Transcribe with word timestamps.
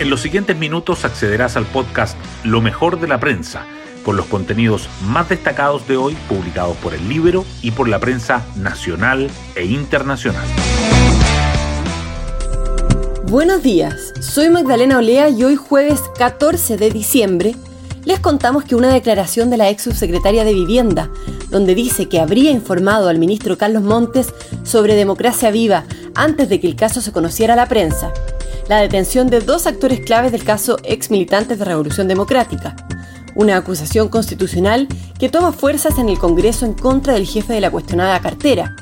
En 0.00 0.10
los 0.10 0.20
siguientes 0.20 0.56
minutos 0.56 1.04
accederás 1.04 1.56
al 1.56 1.66
podcast 1.66 2.16
Lo 2.44 2.60
mejor 2.60 3.00
de 3.00 3.08
la 3.08 3.18
prensa, 3.18 3.66
con 4.04 4.16
los 4.16 4.26
contenidos 4.26 4.88
más 5.02 5.28
destacados 5.28 5.88
de 5.88 5.96
hoy 5.96 6.16
publicados 6.28 6.76
por 6.76 6.94
el 6.94 7.08
libro 7.08 7.44
y 7.62 7.72
por 7.72 7.88
la 7.88 7.98
prensa 7.98 8.46
nacional 8.54 9.28
e 9.56 9.64
internacional. 9.64 10.46
Buenos 13.24 13.64
días, 13.64 14.12
soy 14.20 14.50
Magdalena 14.50 14.98
Olea 14.98 15.30
y 15.30 15.42
hoy 15.42 15.56
jueves 15.56 16.00
14 16.16 16.76
de 16.76 16.90
diciembre 16.90 17.56
les 18.04 18.20
contamos 18.20 18.64
que 18.64 18.76
una 18.76 18.92
declaración 18.92 19.50
de 19.50 19.56
la 19.56 19.68
ex 19.68 19.82
subsecretaria 19.82 20.44
de 20.44 20.54
Vivienda, 20.54 21.10
donde 21.50 21.74
dice 21.74 22.08
que 22.08 22.20
habría 22.20 22.52
informado 22.52 23.08
al 23.08 23.18
ministro 23.18 23.58
Carlos 23.58 23.82
Montes 23.82 24.32
sobre 24.62 24.94
democracia 24.94 25.50
viva 25.50 25.84
antes 26.14 26.48
de 26.48 26.60
que 26.60 26.68
el 26.68 26.76
caso 26.76 27.00
se 27.00 27.12
conociera 27.12 27.54
a 27.54 27.56
la 27.56 27.66
prensa, 27.66 28.12
la 28.68 28.78
detención 28.78 29.28
de 29.28 29.40
dos 29.40 29.66
actores 29.66 30.00
claves 30.00 30.30
del 30.32 30.44
caso 30.44 30.76
ex 30.84 31.10
militantes 31.10 31.58
de 31.58 31.64
Revolución 31.64 32.06
Democrática, 32.06 32.76
una 33.34 33.56
acusación 33.56 34.08
constitucional 34.08 34.86
que 35.18 35.28
toma 35.28 35.52
fuerzas 35.52 35.98
en 35.98 36.08
el 36.08 36.18
Congreso 36.18 36.66
en 36.66 36.74
contra 36.74 37.14
del 37.14 37.26
jefe 37.26 37.54
de 37.54 37.60
la 37.60 37.70
cuestionada 37.70 38.20
cartera, 38.20 38.76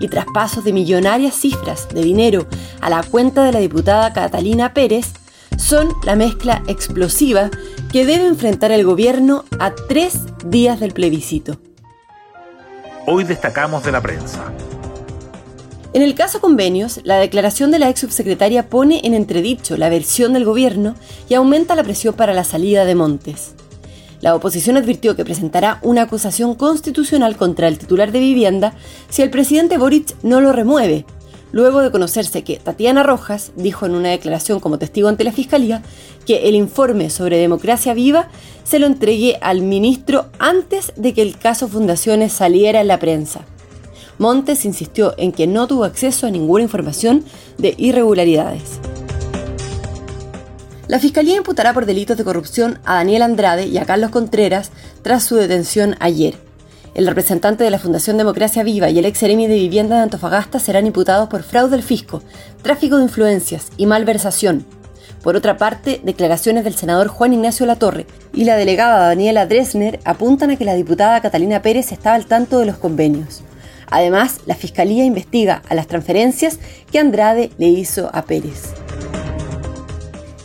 y 0.00 0.08
traspasos 0.08 0.64
de 0.64 0.72
millonarias 0.72 1.34
cifras 1.34 1.88
de 1.88 2.02
dinero 2.02 2.46
a 2.80 2.88
la 2.88 3.02
cuenta 3.02 3.44
de 3.44 3.52
la 3.52 3.58
diputada 3.58 4.12
Catalina 4.12 4.74
Pérez, 4.74 5.12
son 5.58 5.92
la 6.04 6.16
mezcla 6.16 6.62
explosiva 6.66 7.50
que 7.92 8.06
debe 8.06 8.26
enfrentar 8.26 8.72
el 8.72 8.84
gobierno 8.84 9.44
a 9.58 9.74
tres 9.74 10.20
días 10.46 10.80
del 10.80 10.92
plebiscito. 10.92 11.58
Hoy 13.06 13.24
destacamos 13.24 13.84
de 13.84 13.92
la 13.92 14.00
prensa. 14.00 14.52
En 15.94 16.00
el 16.00 16.14
caso 16.14 16.40
convenios, 16.40 17.00
la 17.04 17.18
declaración 17.18 17.70
de 17.70 17.78
la 17.78 17.90
ex 17.90 18.00
subsecretaria 18.00 18.70
pone 18.70 19.02
en 19.04 19.12
entredicho 19.12 19.76
la 19.76 19.90
versión 19.90 20.32
del 20.32 20.46
gobierno 20.46 20.94
y 21.28 21.34
aumenta 21.34 21.74
la 21.74 21.84
presión 21.84 22.14
para 22.14 22.32
la 22.32 22.44
salida 22.44 22.86
de 22.86 22.94
Montes. 22.94 23.52
La 24.22 24.34
oposición 24.34 24.78
advirtió 24.78 25.16
que 25.16 25.24
presentará 25.24 25.80
una 25.82 26.02
acusación 26.02 26.54
constitucional 26.54 27.36
contra 27.36 27.68
el 27.68 27.76
titular 27.76 28.10
de 28.10 28.20
vivienda 28.20 28.72
si 29.10 29.20
el 29.20 29.28
presidente 29.28 29.76
Boric 29.76 30.16
no 30.22 30.40
lo 30.40 30.52
remueve, 30.52 31.04
luego 31.50 31.82
de 31.82 31.90
conocerse 31.90 32.42
que 32.42 32.56
Tatiana 32.56 33.02
Rojas 33.02 33.52
dijo 33.56 33.84
en 33.84 33.94
una 33.94 34.08
declaración 34.08 34.60
como 34.60 34.78
testigo 34.78 35.08
ante 35.08 35.24
la 35.24 35.32
Fiscalía 35.32 35.82
que 36.26 36.48
el 36.48 36.54
informe 36.54 37.10
sobre 37.10 37.36
democracia 37.36 37.92
viva 37.92 38.28
se 38.64 38.78
lo 38.78 38.86
entregue 38.86 39.36
al 39.42 39.60
ministro 39.60 40.30
antes 40.38 40.94
de 40.96 41.12
que 41.12 41.20
el 41.20 41.36
caso 41.36 41.68
Fundaciones 41.68 42.32
saliera 42.32 42.80
en 42.80 42.88
la 42.88 42.98
prensa. 42.98 43.44
Montes 44.18 44.64
insistió 44.64 45.14
en 45.16 45.32
que 45.32 45.46
no 45.46 45.66
tuvo 45.66 45.84
acceso 45.84 46.26
a 46.26 46.30
ninguna 46.30 46.64
información 46.64 47.24
de 47.58 47.74
irregularidades. 47.78 48.80
La 50.88 50.98
Fiscalía 50.98 51.36
imputará 51.36 51.72
por 51.72 51.86
delitos 51.86 52.18
de 52.18 52.24
corrupción 52.24 52.78
a 52.84 52.96
Daniel 52.96 53.22
Andrade 53.22 53.66
y 53.66 53.78
a 53.78 53.86
Carlos 53.86 54.10
Contreras 54.10 54.70
tras 55.02 55.24
su 55.24 55.36
detención 55.36 55.96
ayer. 56.00 56.34
El 56.94 57.06
representante 57.06 57.64
de 57.64 57.70
la 57.70 57.78
Fundación 57.78 58.18
Democracia 58.18 58.62
Viva 58.62 58.90
y 58.90 58.98
el 58.98 59.06
ex 59.06 59.20
de 59.20 59.34
vivienda 59.34 59.96
de 59.96 60.02
Antofagasta 60.02 60.58
serán 60.58 60.86
imputados 60.86 61.30
por 61.30 61.42
fraude 61.42 61.76
al 61.76 61.82
fisco, 61.82 62.22
tráfico 62.60 62.98
de 62.98 63.04
influencias 63.04 63.68
y 63.78 63.86
malversación. 63.86 64.66
Por 65.22 65.36
otra 65.36 65.56
parte, 65.56 66.00
declaraciones 66.04 66.64
del 66.64 66.74
senador 66.74 67.08
Juan 67.08 67.32
Ignacio 67.32 67.64
Latorre 67.64 68.06
y 68.34 68.44
la 68.44 68.56
delegada 68.56 69.06
Daniela 69.06 69.46
Dresner 69.46 70.00
apuntan 70.04 70.50
a 70.50 70.56
que 70.56 70.66
la 70.66 70.74
diputada 70.74 71.22
Catalina 71.22 71.62
Pérez 71.62 71.92
estaba 71.92 72.16
al 72.16 72.26
tanto 72.26 72.58
de 72.58 72.66
los 72.66 72.76
convenios. 72.76 73.42
Además, 73.92 74.40
la 74.46 74.54
Fiscalía 74.54 75.04
investiga 75.04 75.62
a 75.68 75.74
las 75.74 75.86
transferencias 75.86 76.58
que 76.90 76.98
Andrade 76.98 77.50
le 77.58 77.68
hizo 77.68 78.08
a 78.14 78.22
Pérez. 78.22 78.72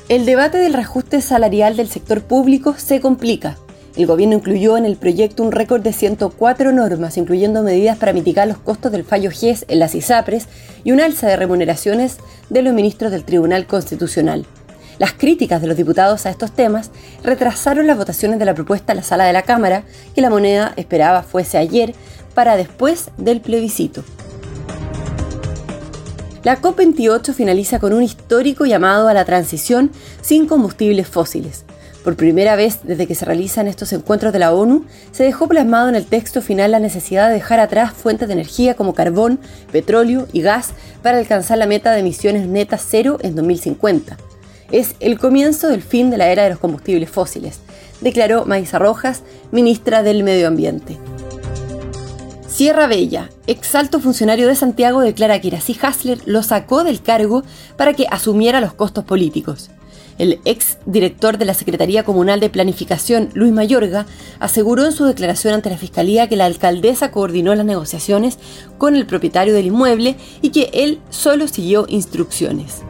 El 0.09 0.25
debate 0.25 0.57
del 0.57 0.73
reajuste 0.73 1.21
salarial 1.21 1.77
del 1.77 1.87
sector 1.87 2.21
público 2.21 2.75
se 2.77 2.99
complica. 2.99 3.57
El 3.95 4.05
gobierno 4.05 4.35
incluyó 4.35 4.75
en 4.77 4.85
el 4.85 4.97
proyecto 4.97 5.43
un 5.43 5.53
récord 5.53 5.81
de 5.81 5.93
104 5.93 6.73
normas, 6.73 7.15
incluyendo 7.17 7.63
medidas 7.63 7.97
para 7.97 8.11
mitigar 8.11 8.49
los 8.49 8.57
costos 8.57 8.91
del 8.91 9.05
fallo 9.05 9.31
GES 9.31 9.63
en 9.69 9.79
las 9.79 9.95
ISAPRES 9.95 10.47
y 10.83 10.91
un 10.91 10.99
alza 10.99 11.27
de 11.27 11.37
remuneraciones 11.37 12.17
de 12.49 12.61
los 12.61 12.73
ministros 12.73 13.11
del 13.11 13.23
Tribunal 13.23 13.65
Constitucional. 13.65 14.45
Las 14.99 15.13
críticas 15.13 15.61
de 15.61 15.67
los 15.67 15.77
diputados 15.77 16.25
a 16.25 16.31
estos 16.31 16.51
temas 16.51 16.91
retrasaron 17.23 17.87
las 17.87 17.97
votaciones 17.97 18.39
de 18.39 18.45
la 18.45 18.55
propuesta 18.55 18.91
en 18.91 18.97
la 18.97 19.03
sala 19.03 19.25
de 19.25 19.33
la 19.33 19.43
Cámara, 19.43 19.83
que 20.13 20.21
la 20.21 20.29
moneda 20.29 20.73
esperaba 20.75 21.23
fuese 21.23 21.57
ayer, 21.57 21.93
para 22.37 22.55
después 22.55 23.09
del 23.17 23.41
plebiscito. 23.41 24.03
La 26.43 26.61
COP28 26.61 27.33
finaliza 27.33 27.79
con 27.79 27.93
un 27.93 28.03
histórico 28.03 28.67
llamado 28.67 29.07
a 29.07 29.15
la 29.15 29.25
transición 29.25 29.89
sin 30.21 30.45
combustibles 30.45 31.07
fósiles. 31.07 31.65
Por 32.03 32.15
primera 32.15 32.55
vez 32.55 32.81
desde 32.83 33.07
que 33.07 33.15
se 33.15 33.25
realizan 33.25 33.67
estos 33.67 33.91
encuentros 33.91 34.33
de 34.33 34.37
la 34.37 34.53
ONU, 34.53 34.85
se 35.11 35.23
dejó 35.23 35.47
plasmado 35.47 35.89
en 35.89 35.95
el 35.95 36.05
texto 36.05 36.43
final 36.43 36.69
la 36.69 36.79
necesidad 36.79 37.29
de 37.29 37.33
dejar 37.33 37.59
atrás 37.59 37.91
fuentes 37.91 38.27
de 38.27 38.35
energía 38.35 38.75
como 38.75 38.93
carbón, 38.93 39.39
petróleo 39.71 40.27
y 40.31 40.41
gas 40.41 40.73
para 41.01 41.17
alcanzar 41.17 41.57
la 41.57 41.65
meta 41.65 41.91
de 41.91 42.01
emisiones 42.01 42.45
netas 42.45 42.85
cero 42.87 43.17
en 43.23 43.33
2050. 43.33 44.15
Es 44.71 44.93
el 44.99 45.17
comienzo 45.17 45.69
del 45.69 45.81
fin 45.81 46.11
de 46.11 46.17
la 46.17 46.27
era 46.27 46.43
de 46.43 46.51
los 46.51 46.59
combustibles 46.59 47.09
fósiles, 47.09 47.61
declaró 47.99 48.45
Maisa 48.45 48.77
Rojas, 48.77 49.23
ministra 49.51 50.03
del 50.03 50.21
Medio 50.21 50.47
Ambiente. 50.47 50.99
Sierra 52.47 52.87
Bella, 52.87 53.29
exalto 53.45 53.99
funcionario 53.99 54.47
de 54.47 54.55
Santiago, 54.55 55.01
declara 55.01 55.39
que 55.41 55.49
Iracy 55.49 55.77
Hasler 55.81 56.19
lo 56.25 56.41
sacó 56.43 56.85
del 56.85 57.01
cargo 57.01 57.43
para 57.75 57.93
que 57.93 58.07
asumiera 58.09 58.61
los 58.61 58.73
costos 58.73 59.03
políticos. 59.03 59.69
El 60.17 60.39
ex 60.45 60.77
director 60.85 61.37
de 61.37 61.45
la 61.45 61.53
Secretaría 61.53 62.03
Comunal 62.03 62.39
de 62.39 62.49
Planificación, 62.49 63.29
Luis 63.33 63.51
Mayorga, 63.51 64.05
aseguró 64.39 64.85
en 64.85 64.93
su 64.93 65.05
declaración 65.05 65.53
ante 65.53 65.69
la 65.69 65.77
Fiscalía 65.77 66.27
que 66.27 66.37
la 66.37 66.45
alcaldesa 66.45 67.11
coordinó 67.11 67.53
las 67.53 67.65
negociaciones 67.65 68.39
con 68.77 68.95
el 68.95 69.05
propietario 69.05 69.53
del 69.53 69.67
inmueble 69.67 70.15
y 70.41 70.49
que 70.49 70.71
él 70.73 70.99
solo 71.09 71.47
siguió 71.47 71.85
instrucciones. 71.89 72.81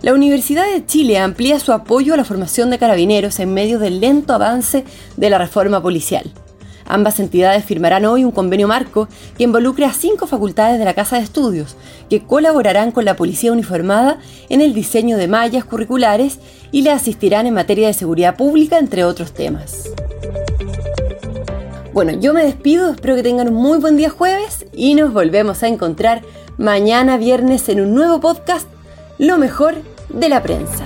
La 0.00 0.14
Universidad 0.14 0.64
de 0.68 0.84
Chile 0.84 1.18
amplía 1.18 1.60
su 1.60 1.72
apoyo 1.72 2.14
a 2.14 2.16
la 2.16 2.24
formación 2.24 2.70
de 2.70 2.78
carabineros 2.78 3.38
en 3.38 3.54
medio 3.54 3.78
del 3.78 4.00
lento 4.00 4.32
avance 4.32 4.84
de 5.16 5.30
la 5.30 5.38
reforma 5.38 5.80
policial. 5.80 6.32
Ambas 6.86 7.20
entidades 7.20 7.64
firmarán 7.64 8.04
hoy 8.04 8.24
un 8.24 8.30
convenio 8.30 8.68
marco 8.68 9.08
que 9.36 9.44
involucre 9.44 9.84
a 9.84 9.92
cinco 9.92 10.26
facultades 10.26 10.78
de 10.78 10.84
la 10.84 10.94
Casa 10.94 11.16
de 11.16 11.22
Estudios, 11.22 11.76
que 12.10 12.22
colaborarán 12.22 12.92
con 12.92 13.04
la 13.04 13.16
Policía 13.16 13.52
Uniformada 13.52 14.18
en 14.48 14.60
el 14.60 14.74
diseño 14.74 15.16
de 15.16 15.28
mallas 15.28 15.64
curriculares 15.64 16.38
y 16.70 16.82
le 16.82 16.90
asistirán 16.90 17.46
en 17.46 17.54
materia 17.54 17.86
de 17.86 17.94
seguridad 17.94 18.36
pública, 18.36 18.78
entre 18.78 19.04
otros 19.04 19.32
temas. 19.32 19.90
Bueno, 21.92 22.12
yo 22.12 22.32
me 22.32 22.42
despido, 22.42 22.90
espero 22.90 23.16
que 23.16 23.22
tengan 23.22 23.48
un 23.48 23.54
muy 23.54 23.78
buen 23.78 23.96
día 23.96 24.08
jueves 24.08 24.64
y 24.72 24.94
nos 24.94 25.12
volvemos 25.12 25.62
a 25.62 25.68
encontrar 25.68 26.22
mañana 26.56 27.18
viernes 27.18 27.68
en 27.68 27.82
un 27.82 27.94
nuevo 27.94 28.20
podcast, 28.20 28.66
Lo 29.18 29.36
mejor 29.36 29.74
de 30.08 30.28
la 30.28 30.42
prensa. 30.42 30.84